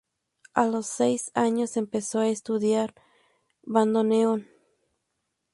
[0.55, 2.95] A los seis años empezó a estudiar
[3.61, 4.47] bandoneón.